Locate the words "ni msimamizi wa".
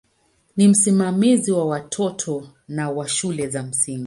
0.57-1.65